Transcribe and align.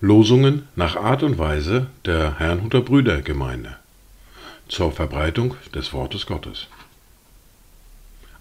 Losungen 0.00 0.68
nach 0.74 0.96
Art 0.96 1.22
und 1.22 1.36
Weise 1.36 1.88
der 2.06 2.38
Herrnhuter 2.38 2.80
Brüdergemeinde 2.80 3.76
zur 4.68 4.92
Verbreitung 4.92 5.54
des 5.74 5.92
Wortes 5.92 6.24
Gottes. 6.26 6.68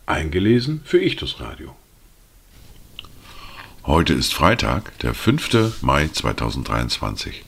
Eingelesen 0.06 0.82
für 0.86 1.02
Ichtus 1.02 1.42
Radio. 1.42 1.76
Heute 3.86 4.14
ist 4.14 4.34
Freitag, 4.34 4.98
der 5.00 5.14
5. 5.14 5.82
Mai 5.82 6.08
2023. 6.08 7.44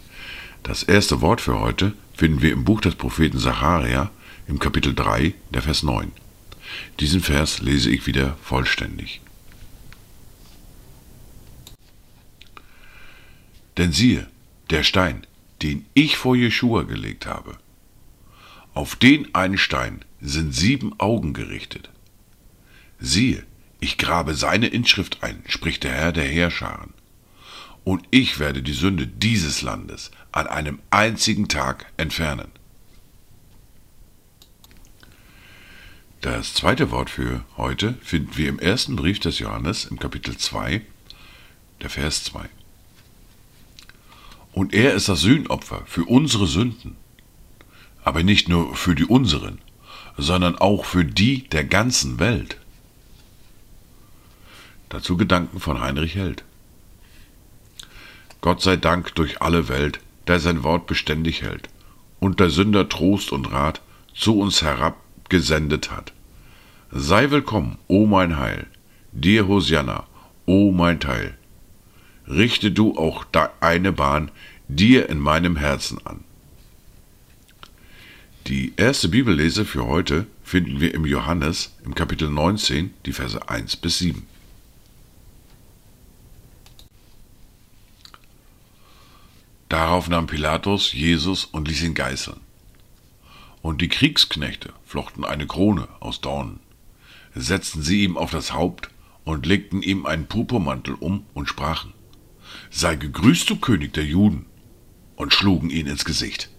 Das 0.64 0.84
erste 0.84 1.22
Wort 1.22 1.40
für 1.40 1.60
heute 1.60 1.94
finden 2.14 2.42
wir 2.42 2.52
im 2.52 2.66
Buch 2.66 2.82
des 2.82 2.96
Propheten 2.96 3.40
Zacharia 3.40 4.10
im 4.48 4.60
Kapitel 4.60 4.94
3, 4.94 5.34
der 5.52 5.62
Vers 5.62 5.84
9. 5.84 6.12
Diesen 7.00 7.22
Vers 7.22 7.60
lese 7.60 7.90
ich 7.90 8.08
wieder 8.08 8.38
vollständig. 8.42 9.22
Denn 13.78 13.92
siehe, 13.92 14.28
der 14.70 14.84
Stein, 14.84 15.26
den 15.62 15.86
ich 15.94 16.18
vor 16.18 16.36
Jeschua 16.36 16.84
gelegt 16.84 17.26
habe, 17.26 17.58
auf 18.74 18.96
den 18.96 19.34
einen 19.34 19.58
Stein 19.58 20.04
sind 20.22 20.54
sieben 20.54 21.00
Augen 21.00 21.34
gerichtet. 21.34 21.90
Siehe, 23.00 23.44
ich 23.80 23.98
grabe 23.98 24.34
seine 24.34 24.68
Inschrift 24.68 25.24
ein, 25.24 25.44
spricht 25.48 25.84
der 25.84 25.94
Herr 25.94 26.12
der 26.12 26.26
Heerscharen. 26.26 26.94
Und 27.84 28.04
ich 28.12 28.40
werde 28.40 28.62
die 28.64 28.74
Sünde 28.74 29.08
dieses 29.08 29.62
Landes 29.62 30.12
an 30.32 30.48
einem 30.48 30.80
einzigen 30.90 31.48
Tag 31.48 31.86
entfernen. 31.98 32.52
Das 36.22 36.56
zweite 36.56 36.90
Wort 36.90 37.12
für 37.12 37.46
heute 37.58 37.94
finden 38.02 38.36
wir 38.38 38.50
im 38.50 38.58
ersten 38.58 38.96
Brief 38.96 39.20
des 39.20 39.38
Johannes 39.38 39.86
im 39.86 40.00
Kapitel 40.00 40.36
2, 40.36 40.82
der 41.82 41.90
Vers 41.92 42.24
2. 42.24 42.50
Und 44.52 44.74
er 44.74 44.96
ist 44.96 45.10
das 45.10 45.22
Sühnopfer 45.22 45.84
für 45.86 46.06
unsere 46.06 46.48
Sünden, 46.48 46.96
aber 48.04 48.24
nicht 48.24 48.50
nur 48.50 48.76
für 48.76 48.96
die 48.96 49.06
unseren, 49.06 49.60
sondern 50.18 50.58
auch 50.58 50.86
für 50.86 51.06
die 51.06 51.48
der 51.50 51.64
ganzen 51.64 52.18
Welt. 52.20 52.58
Dazu 54.90 55.18
Gedanken 55.18 55.60
von 55.60 55.82
Heinrich 55.82 56.16
Held. 56.16 56.44
Gott 58.42 58.62
sei 58.64 58.76
Dank 58.76 59.14
durch 59.14 59.44
alle 59.44 59.68
Welt, 59.68 60.00
der 60.26 60.40
sein 60.40 60.64
Wort 60.64 60.88
beständig 60.88 61.44
hält 61.44 61.70
und 62.20 62.40
der 62.40 62.50
Sünder 62.50 62.90
Trost 62.90 63.32
und 63.32 63.52
Rat 63.52 63.82
zu 64.16 64.40
uns 64.40 64.64
herabgesendet 64.64 65.92
hat. 65.92 66.14
Sei 66.90 67.32
willkommen, 67.32 67.78
o 67.88 68.06
mein 68.06 68.38
Heil, 68.38 68.66
dir 69.12 69.50
Hosianna, 69.50 70.08
o 70.46 70.72
mein 70.72 71.02
Teil. 71.02 71.38
Richte 72.28 72.72
du 72.72 72.98
auch 72.98 73.26
deine 73.26 73.92
Bahn 73.92 74.32
dir 74.70 75.10
in 75.10 75.20
meinem 75.20 75.58
Herzen 75.58 76.00
an. 76.08 76.24
Die 78.48 78.72
erste 78.78 79.10
Bibellese 79.10 79.66
für 79.66 79.86
heute 79.86 80.28
finden 80.46 80.80
wir 80.80 80.94
im 80.94 81.06
Johannes 81.06 81.76
im 81.84 81.94
Kapitel 81.94 82.30
19, 82.30 82.94
die 83.06 83.12
Verse 83.12 83.50
1 83.50 83.76
bis 83.76 84.00
7. 84.00 84.26
Darauf 89.68 90.08
nahm 90.08 90.28
Pilatus 90.28 90.94
Jesus 90.94 91.44
und 91.44 91.68
ließ 91.68 91.84
ihn 91.84 91.96
geißeln. 91.96 92.40
Und 93.62 93.82
die 93.82 93.90
Kriegsknechte 93.90 94.72
flochten 94.86 95.26
eine 95.26 95.46
Krone 95.46 95.90
aus 96.00 96.22
Dornen, 96.22 96.62
setzten 97.42 97.82
sie 97.82 98.04
ihm 98.04 98.18
auf 98.18 98.32
das 98.32 98.54
Haupt 98.54 98.90
und 99.24 99.46
legten 99.46 99.82
ihm 99.82 100.06
einen 100.06 100.28
Purpurmantel 100.28 100.96
um 100.96 101.26
und 101.34 101.48
sprachen, 101.48 101.94
Sei 102.70 102.96
gegrüßt, 102.96 103.50
du 103.50 103.58
König 103.58 103.94
der 103.94 104.06
Juden, 104.06 104.46
und 105.16 105.34
schlugen 105.34 105.70
ihn 105.70 105.88
ins 105.88 106.06
Gesicht. 106.06 106.50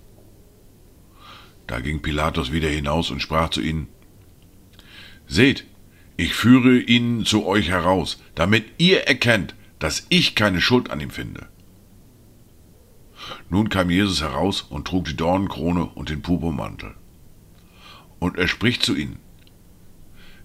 Da 1.66 1.80
ging 1.80 2.03
Pilatus 2.03 2.53
wieder 2.53 2.69
hinaus 2.69 3.10
und 3.10 3.20
sprach 3.20 3.50
zu 3.50 3.60
ihnen, 3.60 3.88
Seht, 5.26 5.66
ich 6.16 6.34
führe 6.34 6.78
ihn 6.78 7.24
zu 7.24 7.47
euch 7.47 7.69
heraus, 7.69 8.20
damit 8.34 8.64
ihr 8.78 9.03
erkennt, 9.06 9.54
dass 9.78 10.06
ich 10.08 10.34
keine 10.34 10.60
Schuld 10.60 10.91
an 10.91 11.00
ihm 11.00 11.10
finde. 11.10 11.47
Nun 13.50 13.69
kam 13.69 13.91
Jesus 13.91 14.20
heraus 14.20 14.62
und 14.62 14.86
trug 14.86 15.04
die 15.04 15.16
Dornenkrone 15.16 15.84
und 15.84 16.08
den 16.08 16.22
Purpurmantel. 16.22 16.94
Und 18.19 18.36
er 18.36 18.48
spricht 18.48 18.82
zu 18.82 18.97
ihnen, 18.97 19.20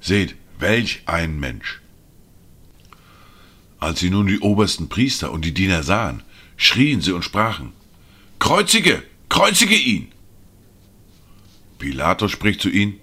Seht, 0.04 0.36
welch 0.60 1.04
ein 1.06 1.40
Mensch! 1.40 1.80
Als 3.80 4.02
sie 4.02 4.10
nun 4.10 4.28
die 4.28 4.40
obersten 4.40 4.90
Priester 4.90 5.32
und 5.32 5.46
die 5.46 5.54
Diener 5.54 5.82
sahen, 5.82 6.24
schrien 6.58 7.00
sie 7.00 7.14
und 7.14 7.24
sprachen, 7.24 7.72
Kreuzige, 8.38 9.02
kreuzige 9.30 9.76
ihn! 9.76 10.12
Pilatus 11.80 12.32
spricht 12.32 12.60
zu 12.60 12.70
ihnen, 12.70 13.00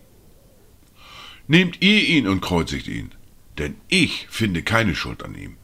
Nehmt 1.48 1.80
ihr 1.80 2.06
ihn 2.06 2.28
und 2.28 2.42
kreuzigt 2.42 2.86
ihn, 2.86 3.12
denn 3.56 3.76
ich 3.88 4.26
finde 4.28 4.62
keine 4.62 4.94
Schuld 4.94 5.24
an 5.24 5.34
ihm. 5.34 5.56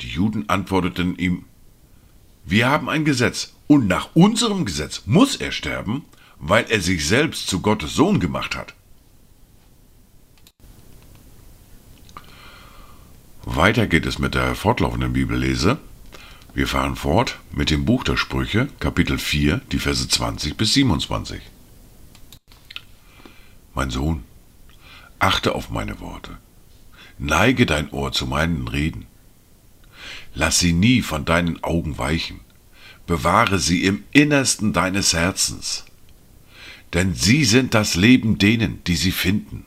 Die 0.00 0.08
Juden 0.08 0.48
antworteten 0.48 1.16
ihm, 1.18 1.44
wir 2.46 2.68
haben 2.68 2.88
ein 2.88 3.04
Gesetz, 3.04 3.52
und 3.66 3.86
nach 3.86 4.14
unserem 4.14 4.64
Gesetz 4.64 5.02
muss 5.04 5.36
er 5.36 5.52
sterben, 5.52 6.06
weil 6.38 6.64
er 6.70 6.80
sich 6.80 7.06
selbst 7.06 7.48
zu 7.48 7.60
Gottes 7.60 7.94
Sohn 7.94 8.18
gemacht 8.18 8.56
hat. 8.56 8.74
Weiter 13.46 13.86
geht 13.86 14.06
es 14.06 14.18
mit 14.18 14.34
der 14.34 14.54
fortlaufenden 14.54 15.12
Bibellese. 15.12 15.78
Wir 16.54 16.66
fahren 16.66 16.96
fort 16.96 17.38
mit 17.52 17.70
dem 17.70 17.84
Buch 17.84 18.04
der 18.04 18.16
Sprüche, 18.16 18.68
Kapitel 18.80 19.18
4, 19.18 19.60
die 19.72 19.78
Verse 19.78 20.08
20 20.08 20.56
bis 20.56 20.74
27. 20.74 21.40
Mein 23.74 23.90
Sohn, 23.90 24.22
achte 25.18 25.54
auf 25.54 25.70
meine 25.70 26.00
Worte, 26.00 26.38
neige 27.18 27.66
dein 27.66 27.90
Ohr 27.90 28.12
zu 28.12 28.26
meinen 28.26 28.68
Reden 28.68 29.06
Lass 30.34 30.58
sie 30.58 30.72
nie 30.72 31.02
von 31.02 31.24
deinen 31.24 31.62
Augen 31.62 31.98
weichen. 31.98 32.40
Bewahre 33.06 33.58
sie 33.58 33.84
im 33.84 34.04
Innersten 34.12 34.72
deines 34.72 35.12
Herzens. 35.12 35.84
Denn 36.92 37.14
sie 37.14 37.44
sind 37.44 37.74
das 37.74 37.94
Leben 37.94 38.38
denen, 38.38 38.82
die 38.84 38.96
sie 38.96 39.12
finden, 39.12 39.64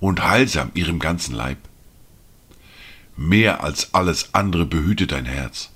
und 0.00 0.24
heilsam 0.24 0.70
ihrem 0.74 0.98
ganzen 0.98 1.34
Leib. 1.34 1.58
Mehr 3.16 3.62
als 3.62 3.94
alles 3.94 4.34
andere 4.34 4.66
behüte 4.66 5.06
dein 5.06 5.26
Herz, 5.26 5.70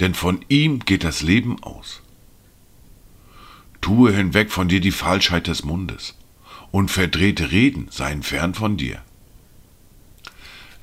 denn 0.00 0.14
von 0.14 0.44
ihm 0.48 0.80
geht 0.80 1.04
das 1.04 1.22
Leben 1.22 1.62
aus. 1.62 2.02
Tue 3.80 4.12
hinweg 4.12 4.50
von 4.50 4.68
dir 4.68 4.80
die 4.80 4.92
Falschheit 4.92 5.46
des 5.48 5.64
Mundes, 5.64 6.16
und 6.70 6.90
verdrehte 6.90 7.50
Reden 7.50 7.88
seien 7.90 8.22
fern 8.22 8.54
von 8.54 8.76
dir. 8.76 9.02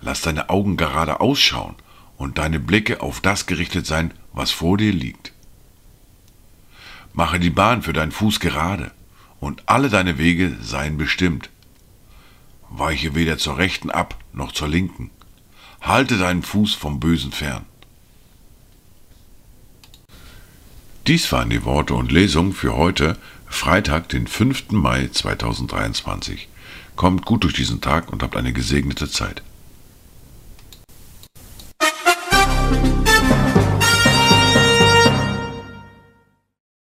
Lass 0.02 0.22
deine 0.22 0.50
Augen 0.50 0.78
gerade 0.78 1.20
ausschauen 1.20 1.76
und 2.18 2.38
deine 2.38 2.60
Blicke 2.60 3.02
auf 3.02 3.22
das 3.22 3.48
gerichtet 3.48 3.86
sein, 3.86 4.14
was 4.34 4.52
vor 4.52 4.78
dir 4.78 4.94
liegt. 4.94 5.34
Mache 7.14 7.40
die 7.40 7.50
Bahn 7.50 7.82
für 7.82 7.94
deinen 7.94 8.12
Fuß 8.12 8.40
gerade, 8.40 8.92
und 9.40 9.64
alle 9.66 9.90
deine 9.90 10.18
Wege 10.18 10.58
seien 10.62 10.98
bestimmt. 10.98 11.50
Weiche 12.70 13.16
weder 13.16 13.38
zur 13.38 13.58
rechten 13.58 13.90
ab 13.90 14.18
noch 14.34 14.52
zur 14.52 14.68
linken. 14.68 15.10
Halte 15.82 16.18
deinen 16.18 16.44
Fuß 16.44 16.74
vom 16.74 17.00
Bösen 17.00 17.32
fern. 17.32 17.66
Dies 21.08 21.32
waren 21.32 21.50
die 21.50 21.64
Worte 21.66 21.96
und 21.96 22.12
Lesungen 22.12 22.54
für 22.54 22.76
heute, 22.76 23.18
Freitag, 23.48 24.10
den 24.10 24.28
5. 24.28 24.72
Mai 24.72 25.10
2023. 25.12 26.48
Kommt 26.96 27.26
gut 27.26 27.44
durch 27.44 27.54
diesen 27.54 27.82
Tag 27.82 28.14
und 28.14 28.22
habt 28.22 28.36
eine 28.36 28.54
gesegnete 28.54 29.10
Zeit. 29.10 29.42